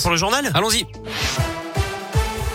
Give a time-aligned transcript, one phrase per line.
[0.00, 0.50] pour le journal?
[0.54, 0.86] Allons-y.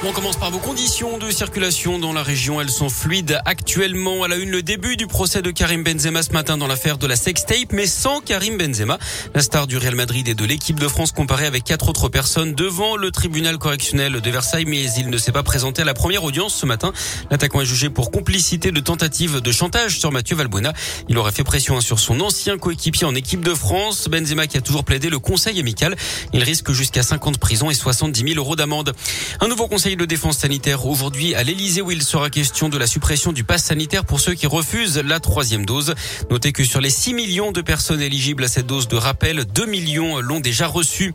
[0.09, 2.61] On commence par vos conditions de circulation dans la région.
[2.61, 4.23] Elles sont fluides actuellement.
[4.23, 7.05] À la une, le début du procès de Karim Benzema ce matin dans l'affaire de
[7.07, 8.99] la sextape, mais sans Karim Benzema.
[9.35, 12.55] La star du Real Madrid et de l'équipe de France comparée avec quatre autres personnes
[12.55, 16.23] devant le tribunal correctionnel de Versailles, mais il ne s'est pas présenté à la première
[16.23, 16.93] audience ce matin.
[17.29, 20.71] L'attaquant est jugé pour complicité de tentative de chantage sur Mathieu Valbuena.
[21.09, 24.07] Il aurait fait pression sur son ancien coéquipier en équipe de France.
[24.07, 25.97] Benzema qui a toujours plaidé le conseil amical.
[26.31, 28.93] Il risque jusqu'à 50 prisons et 70 000 euros d'amende.
[29.41, 32.85] Un nouveau conseil de défense sanitaire aujourd'hui à l'Elysée où il sera question de la
[32.87, 35.95] suppression du pass sanitaire pour ceux qui refusent la troisième dose.
[36.29, 39.65] Notez que sur les 6 millions de personnes éligibles à cette dose de rappel, 2
[39.65, 41.13] millions l'ont déjà reçu.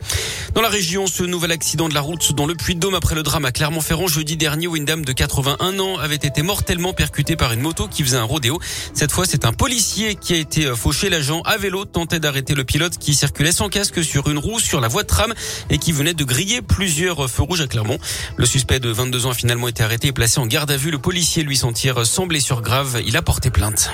[0.55, 3.45] Dans la région, ce nouvel accident de la route dans le Puy-de-Dôme après le drame
[3.45, 7.53] à Clermont-Ferrand jeudi dernier où une dame de 81 ans avait été mortellement percutée par
[7.53, 8.59] une moto qui faisait un rodéo.
[8.95, 11.09] Cette fois, c'est un policier qui a été fauché.
[11.09, 14.81] L'agent à vélo tentait d'arrêter le pilote qui circulait sans casque sur une roue sur
[14.81, 15.33] la voie de tram
[15.71, 17.99] et qui venait de griller plusieurs feux rouges à Clermont.
[18.37, 20.91] Le suspect de 22 ans a finalement été arrêté et placé en garde à vue.
[20.91, 23.03] Le policier lui s'en tire sans blessure grave.
[23.05, 23.91] Il a porté plainte.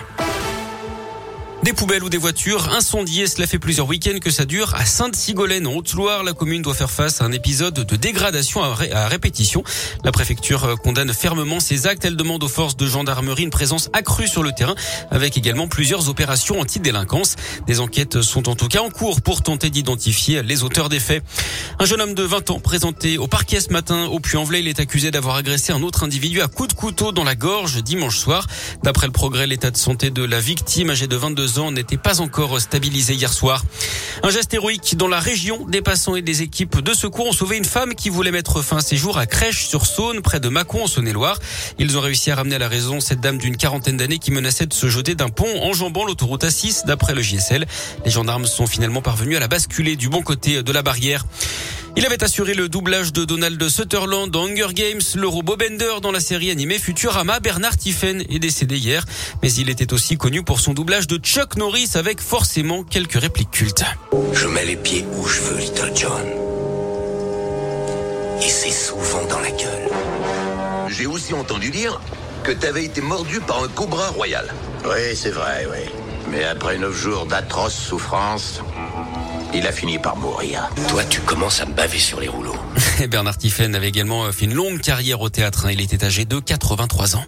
[1.69, 4.75] Des poubelles ou des voitures incendiées, cela fait plusieurs week-ends que ça dure.
[4.75, 9.07] À Sainte-Sigolène, en Haute-Loire, la commune doit faire face à un épisode de dégradation à,
[9.07, 9.63] répétition.
[10.03, 12.07] La préfecture euh, condamne fermement ces actes.
[12.07, 14.77] Elle demande aux forces de gendarmerie une présence accrue sur le terrain,
[15.11, 17.37] avec également plusieurs opérations anti-délinquance.
[17.67, 21.23] Des enquêtes sont en tout cas en cours pour tenter d'identifier les auteurs des faits.
[21.79, 24.81] Un jeune homme de 20 ans présenté au parquet ce matin au Puy-en-Velay, il est
[24.81, 28.47] accusé d'avoir agressé un autre individu à coups de couteau dans la gorge dimanche soir.
[28.85, 32.21] D'après le progrès, l'état de santé de la victime âgée de 22 ans n'était pas
[32.21, 33.65] encore stabilisé hier soir.
[34.23, 35.67] Un geste héroïque dans la région.
[35.67, 38.79] Des passants et des équipes de secours ont sauvé une femme qui voulait mettre fin
[38.79, 41.39] à ses jours à Crèche-sur-Saône, près de Mâcon, en Saône-et-Loire.
[41.79, 44.67] Ils ont réussi à ramener à la raison cette dame d'une quarantaine d'années qui menaçait
[44.67, 47.67] de se jeter d'un pont enjambant l'autoroute A6, d'après le JSL.
[48.05, 51.25] Les gendarmes sont finalement parvenus à la basculer du bon côté de la barrière.
[51.97, 56.13] Il avait assuré le doublage de Donald Sutherland dans Hunger Games, le robot Bender dans
[56.13, 57.41] la série animée Futurama.
[57.41, 59.05] Bernard Tiffen est décédé hier,
[59.43, 63.51] mais il était aussi connu pour son doublage de Chuck Norris avec forcément quelques répliques
[63.51, 63.85] cultes.
[64.33, 66.27] Je mets les pieds où je veux, Little John.
[68.41, 69.89] Et c'est souvent dans la gueule.
[70.89, 72.01] J'ai aussi entendu dire
[72.45, 74.47] que t'avais été mordu par un cobra royal.
[74.85, 75.91] Oui, c'est vrai, oui.
[76.31, 78.61] Mais après neuf jours d'atroces souffrances,
[79.55, 80.69] il a fini par mourir.
[80.89, 82.57] Toi, tu commences à me baver sur les rouleaux.
[83.11, 85.67] Bernard Tiffen avait également fait une longue carrière au théâtre.
[85.67, 85.73] Hein.
[85.73, 87.25] Il était âgé de 83 ans.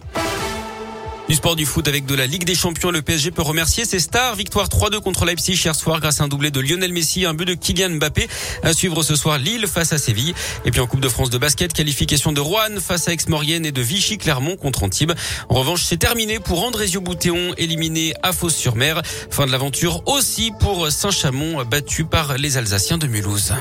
[1.31, 4.01] Du sport du foot avec de la Ligue des Champions, le PSG peut remercier ses
[4.01, 4.35] stars.
[4.35, 7.45] Victoire 3-2 contre Leipzig hier soir grâce à un doublé de Lionel Messi, un but
[7.45, 8.27] de Kylian Mbappé.
[8.63, 10.33] À suivre ce soir Lille face à Séville.
[10.65, 13.71] Et puis en Coupe de France de basket, qualification de Rouen face à Aix-Maurienne et
[13.71, 15.13] de Vichy-Clermont contre Antibes.
[15.47, 19.01] En revanche, c'est terminé pour Andrésio Boutéon, éliminé à Fos-sur-Mer.
[19.29, 23.53] Fin de l'aventure aussi pour Saint-Chamond, battu par les Alsaciens de Mulhouse.